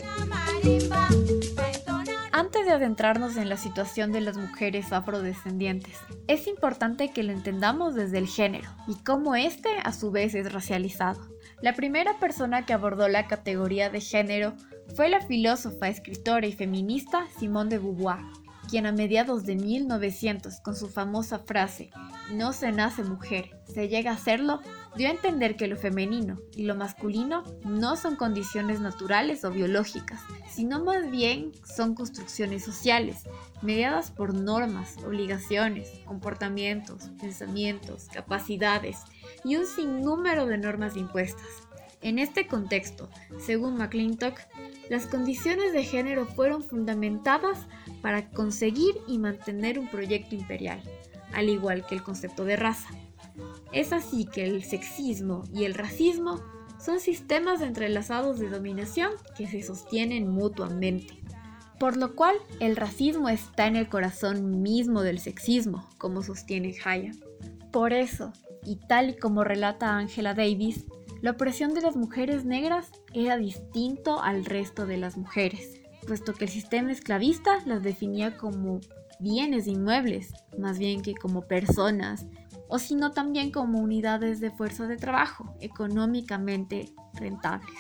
Antes 2.32 2.66
de 2.66 2.72
adentrarnos 2.72 3.38
en 3.38 3.48
la 3.48 3.58
situación 3.58 4.12
de 4.12 4.22
las 4.22 4.38
mujeres 4.38 4.92
afrodescendientes, 4.92 5.98
es 6.28 6.48
importante 6.48 7.12
que 7.12 7.22
lo 7.22 7.32
entendamos 7.32 7.94
desde 7.94 8.18
el 8.18 8.28
género 8.28 8.70
y 8.88 8.96
cómo 9.04 9.36
éste 9.36 9.70
a 9.84 9.94
su 9.94 10.10
vez 10.10 10.34
es 10.34 10.52
racializado. 10.52 11.22
La 11.62 11.76
primera 11.76 12.18
persona 12.20 12.66
que 12.66 12.74
abordó 12.74 13.08
la 13.08 13.28
categoría 13.28 13.92
de 13.92 14.02
género 14.02 14.56
fue 14.96 15.10
la 15.10 15.22
filósofa, 15.22 15.90
escritora 15.90 16.48
y 16.48 16.54
feminista 16.54 17.28
Simone 17.40 17.70
de 17.70 17.78
Beauvoir, 17.78 18.20
quien 18.66 18.86
a 18.86 18.92
mediados 18.92 19.46
de 19.46 19.56
1900, 19.56 20.60
con 20.62 20.76
su 20.76 20.88
famosa 20.88 21.40
frase, 21.40 21.90
no 22.32 22.54
se 22.54 22.72
nace 22.72 23.04
mujer, 23.04 23.52
se 23.66 23.88
llega 23.88 24.12
a 24.12 24.18
serlo, 24.18 24.62
dio 24.96 25.08
a 25.08 25.12
entender 25.12 25.56
que 25.56 25.68
lo 25.68 25.78
femenino 25.78 26.38
y 26.56 26.64
lo 26.64 26.76
masculino 26.76 27.44
no 27.64 27.96
son 27.96 28.16
condiciones 28.16 28.80
naturales 28.80 29.44
o 29.44 29.52
biológicas, 29.52 30.22
sino 30.50 30.84
más 30.84 31.10
bien 31.12 31.52
son 31.76 31.96
construcciones 31.96 32.64
sociales, 32.64 33.24
mediadas 33.62 34.12
por 34.12 34.34
normas, 34.34 34.98
obligaciones, 35.06 35.90
comportamientos, 36.06 37.10
pensamientos, 37.20 38.08
capacidades 38.14 38.98
y 39.44 39.56
un 39.58 39.66
sinnúmero 39.66 40.46
de 40.46 40.58
normas 40.58 40.98
impuestas. 40.98 41.46
En 42.02 42.20
este 42.20 42.46
contexto, 42.46 43.10
según 43.40 43.78
McClintock, 43.78 44.40
las 44.90 45.08
condiciones 45.08 45.74
de 45.74 45.84
género 45.84 46.26
fueron 46.26 46.64
fundamentadas 46.64 47.68
para 48.02 48.30
conseguir 48.30 48.96
y 49.08 49.18
mantener 49.18 49.80
un 49.80 49.88
proyecto 49.88 50.36
imperial, 50.36 50.82
al 51.34 51.50
igual 51.50 51.86
que 51.86 51.96
el 51.96 52.04
concepto 52.04 52.46
de 52.46 52.56
raza. 52.56 52.90
Es 53.72 53.92
así 53.92 54.26
que 54.26 54.46
el 54.46 54.64
sexismo 54.64 55.44
y 55.54 55.66
el 55.66 55.74
racismo 55.74 56.42
son 56.80 57.00
sistemas 57.00 57.62
entrelazados 57.62 58.40
de 58.40 58.50
dominación 58.50 59.12
que 59.38 59.48
se 59.48 59.64
sostienen 59.64 60.30
mutuamente. 60.30 61.22
Por 61.80 61.98
lo 61.98 62.16
cual, 62.16 62.36
el 62.60 62.76
racismo 62.76 63.28
está 63.28 63.68
en 63.68 63.76
el 63.76 63.90
corazón 63.90 64.62
mismo 64.62 65.02
del 65.02 65.20
sexismo, 65.20 65.90
como 65.98 66.24
sostiene 66.24 66.76
Haya. 66.86 67.12
Por 67.72 67.92
eso, 67.92 68.32
y 68.64 68.78
tal 68.88 69.10
y 69.10 69.18
como 69.18 69.44
relata 69.44 69.98
Angela 69.98 70.34
Davis, 70.34 70.86
la 71.26 71.32
opresión 71.32 71.74
de 71.74 71.82
las 71.82 71.96
mujeres 71.96 72.46
negras 72.46 72.92
era 73.12 73.36
distinto 73.36 74.22
al 74.22 74.46
resto 74.46 74.86
de 74.86 74.98
las 74.98 75.18
mujeres, 75.18 75.82
puesto 76.06 76.36
que 76.36 76.46
el 76.46 76.52
sistema 76.52 76.92
esclavista 76.92 77.64
las 77.66 77.82
definía 77.82 78.38
como 78.38 78.80
bienes 79.20 79.66
inmuebles, 79.66 80.34
más 80.60 80.78
bien 80.78 81.02
que 81.02 81.16
como 81.16 81.42
personas, 81.42 82.28
o 82.68 82.78
sino 82.78 83.10
también 83.10 83.50
como 83.50 83.80
unidades 83.80 84.40
de 84.40 84.52
fuerza 84.52 84.86
de 84.86 84.98
trabajo 84.98 85.56
económicamente 85.62 86.94
rentables. 87.16 87.80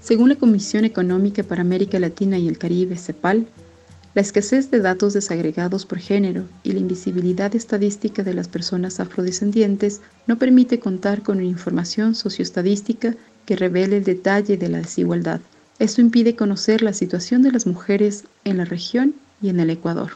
Según 0.00 0.30
la 0.30 0.36
Comisión 0.36 0.86
Económica 0.86 1.42
para 1.42 1.60
América 1.60 1.98
Latina 1.98 2.38
y 2.38 2.48
el 2.48 2.56
Caribe, 2.56 2.96
CEPAL, 2.96 3.46
la 4.14 4.22
escasez 4.22 4.70
de 4.70 4.80
datos 4.80 5.12
desagregados 5.12 5.86
por 5.86 5.98
género 5.98 6.44
y 6.62 6.72
la 6.72 6.78
invisibilidad 6.78 7.54
estadística 7.54 8.22
de 8.22 8.32
las 8.32 8.48
personas 8.48 9.00
afrodescendientes 9.00 10.02
no 10.28 10.38
permite 10.38 10.78
contar 10.78 11.22
con 11.22 11.42
información 11.42 12.14
socioestadística 12.14 13.16
que 13.44 13.56
revele 13.56 13.98
el 13.98 14.04
detalle 14.04 14.56
de 14.56 14.68
la 14.68 14.78
desigualdad. 14.78 15.40
Esto 15.80 16.00
impide 16.00 16.36
conocer 16.36 16.82
la 16.82 16.92
situación 16.92 17.42
de 17.42 17.50
las 17.50 17.66
mujeres 17.66 18.24
en 18.44 18.58
la 18.58 18.64
región 18.64 19.14
y 19.42 19.48
en 19.48 19.58
el 19.58 19.70
Ecuador. 19.70 20.12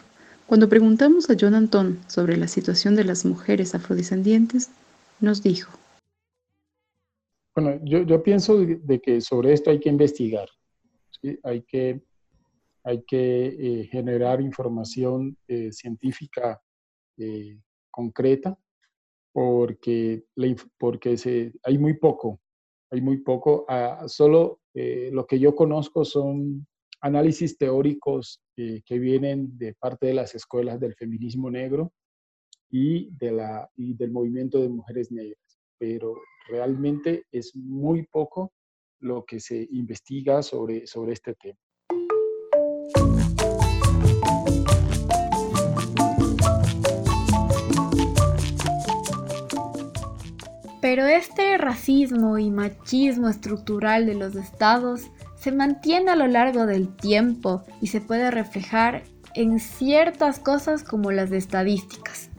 Cuando 0.46 0.68
preguntamos 0.68 1.28
a 1.28 1.37
John 1.38 1.54
Anton 1.54 1.98
sobre 2.06 2.37
la 2.37 2.46
situación 2.46 2.94
de 2.94 3.04
las 3.04 3.24
mujeres 3.24 3.74
afrodescendientes, 3.74 4.70
nos 5.20 5.42
dijo. 5.42 5.76
Bueno, 7.56 7.80
yo, 7.82 8.22
pienso 8.22 8.56
de, 8.58 9.00
que 9.00 9.20
sobre 9.20 9.52
esto 9.52 9.70
hay 9.70 9.80
que 9.80 9.88
investigar. 9.88 10.48
Hay 11.42 11.62
que 11.62 12.00
hay 12.88 13.05
que 13.05 13.46
eh, 13.48 13.87
generar 13.92 14.40
información 14.40 15.37
eh, 15.46 15.70
científica 15.72 16.59
eh, 17.18 17.61
concreta 17.90 18.59
porque, 19.31 20.24
porque 20.79 21.16
hay 21.64 21.77
muy 21.77 21.98
poco, 21.98 22.40
hay 22.90 23.03
muy 23.03 23.18
poco. 23.18 23.66
Solo 24.07 24.62
lo 24.74 25.27
que 25.27 25.38
yo 25.38 25.55
conozco 25.55 26.05
son 26.05 26.66
análisis 27.03 27.57
teóricos 27.57 28.40
que 28.57 28.98
vienen 28.98 29.57
de 29.59 29.74
parte 29.74 30.07
de 30.07 30.14
las 30.14 30.35
escuelas 30.35 30.81
del 30.81 30.94
feminismo 30.94 31.51
negro 31.51 31.92
y, 32.68 33.11
de 33.16 33.31
la, 33.31 33.70
y 33.77 33.94
del 33.94 34.11
movimiento 34.11 34.61
de 34.61 34.70
mujeres 34.70 35.12
negras. 35.12 35.61
Pero 35.79 36.16
realmente 36.48 37.27
es 37.31 37.55
muy 37.55 38.07
poco 38.07 38.53
lo 38.98 39.24
que 39.24 39.38
se 39.38 39.68
investiga 39.70 40.42
sobre, 40.42 40.87
sobre 40.87 41.12
este 41.12 41.35
tema. 41.35 41.59
Pero 50.90 51.05
este 51.05 51.59
racismo 51.59 52.38
y 52.38 52.51
machismo 52.51 53.29
estructural 53.29 54.07
de 54.07 54.14
los 54.14 54.35
estados 54.37 55.03
se 55.38 55.53
mantiene 55.53 56.11
a 56.11 56.16
lo 56.16 56.27
largo 56.27 56.64
del 56.64 56.88
tiempo 56.88 57.62
y 57.83 57.88
se 57.88 58.01
puede 58.01 58.31
reflejar 58.31 59.03
en 59.35 59.61
ciertas 59.61 60.38
cosas 60.38 60.85
como 60.85 61.12
las 61.12 61.31
estadísticas. 61.31 62.31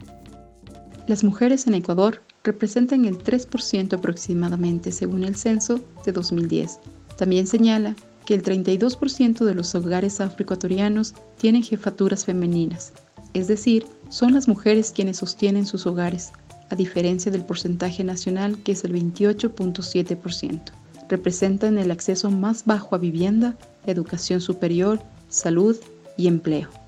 Las 1.06 1.22
mujeres 1.22 1.68
en 1.68 1.74
Ecuador 1.74 2.24
representan 2.42 3.04
el 3.04 3.18
3% 3.18 3.92
aproximadamente 3.92 4.90
según 4.90 5.22
el 5.22 5.36
censo 5.36 5.78
de 6.04 6.10
2010. 6.10 6.80
También 7.16 7.46
señala 7.46 7.94
que 8.26 8.34
el 8.34 8.42
32% 8.42 9.44
de 9.44 9.54
los 9.54 9.76
hogares 9.76 10.20
afroecuatorianos 10.20 11.14
tienen 11.38 11.62
jefaturas 11.62 12.24
femeninas, 12.24 12.94
es 13.32 13.46
decir, 13.46 13.86
son 14.08 14.34
las 14.34 14.48
mujeres 14.48 14.90
quienes 14.90 15.18
sostienen 15.18 15.66
sus 15.66 15.86
hogares, 15.86 16.32
a 16.70 16.76
diferencia 16.76 17.30
del 17.30 17.44
porcentaje 17.44 18.04
nacional 18.04 18.62
que 18.62 18.72
es 18.72 18.84
el 18.84 18.94
28.7%. 18.94 20.60
Representan 21.08 21.78
el 21.78 21.90
acceso 21.90 22.30
más 22.30 22.64
bajo 22.64 22.94
a 22.94 22.98
vivienda, 22.98 23.56
educación 23.86 24.40
superior, 24.40 25.02
salud 25.28 25.76
y 26.16 26.28
empleo. 26.28 26.79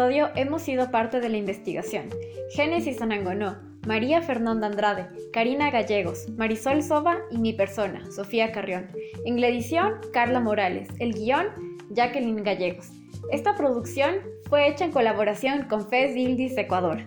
Episodio 0.00 0.30
hemos 0.34 0.62
sido 0.62 0.90
parte 0.90 1.20
de 1.20 1.28
la 1.28 1.36
investigación. 1.36 2.08
Génesis 2.54 3.02
Anangonó, 3.02 3.58
María 3.86 4.22
Fernanda 4.22 4.66
Andrade, 4.66 5.06
Karina 5.30 5.70
Gallegos, 5.70 6.26
Marisol 6.38 6.82
Soba 6.82 7.18
y 7.30 7.36
mi 7.36 7.52
persona, 7.52 8.10
Sofía 8.10 8.50
Carrión. 8.50 8.86
En 9.26 9.38
la 9.42 9.48
edición, 9.48 9.96
Carla 10.14 10.40
Morales. 10.40 10.88
El 11.00 11.12
guion, 11.12 11.48
Jacqueline 11.90 12.42
Gallegos. 12.42 12.86
Esta 13.30 13.54
producción 13.56 14.14
fue 14.48 14.70
hecha 14.70 14.86
en 14.86 14.92
colaboración 14.92 15.66
con 15.68 15.86
FES 15.86 16.16
Ildis 16.16 16.56
Ecuador. 16.56 17.02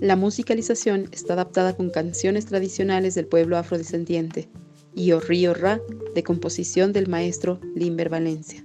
La 0.00 0.16
musicalización 0.16 1.08
está 1.12 1.34
adaptada 1.34 1.76
con 1.76 1.90
canciones 1.90 2.46
tradicionales 2.46 3.14
del 3.14 3.28
pueblo 3.28 3.56
afrodescendiente 3.56 4.48
y 4.96 5.12
O 5.12 5.20
Río 5.20 5.54
Ra, 5.54 5.80
de 6.12 6.24
composición 6.24 6.92
del 6.92 7.06
maestro 7.06 7.60
Limber 7.76 8.08
Valencia. 8.08 8.64